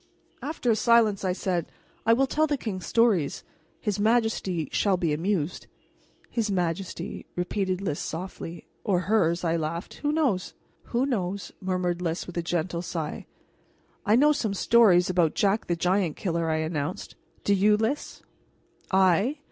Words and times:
After 0.41 0.71
a 0.71 0.75
silence 0.75 1.23
I 1.23 1.31
said: 1.31 1.67
"I 2.07 2.13
will 2.13 2.25
tell 2.25 2.47
the 2.47 2.57
king 2.57 2.81
stories. 2.81 3.43
His 3.79 3.99
majesty 3.99 4.67
shall 4.71 4.97
be 4.97 5.13
amused." 5.13 5.67
"His 6.31 6.49
majesty," 6.49 7.27
repeated 7.35 7.81
Lys 7.81 7.99
softly. 7.99 8.65
"Or 8.83 9.01
hers," 9.01 9.43
I 9.43 9.57
laughed. 9.57 9.99
"Who 10.01 10.11
knows?" 10.11 10.55
"Who 10.85 11.05
knows?" 11.05 11.51
murmured 11.61 12.01
Lys; 12.01 12.25
with 12.25 12.35
a 12.35 12.41
gentle 12.41 12.81
sigh. 12.81 13.27
"I 14.03 14.15
know 14.15 14.31
some 14.31 14.55
stories 14.55 15.07
about 15.07 15.35
Jack 15.35 15.67
the 15.67 15.75
Giant 15.75 16.15
Killer," 16.15 16.49
I 16.49 16.55
announced. 16.57 17.13
"Do 17.43 17.53
you, 17.53 17.77
Lys?" 17.77 18.23
"I? 18.89 19.37